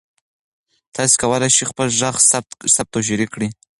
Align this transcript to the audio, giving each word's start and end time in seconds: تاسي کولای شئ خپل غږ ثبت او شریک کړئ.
تاسي 0.95 1.15
کولای 1.21 1.49
شئ 1.55 1.65
خپل 1.71 1.87
غږ 1.99 2.15
ثبت 2.75 2.91
او 2.95 3.01
شریک 3.07 3.29
کړئ. 3.35 3.49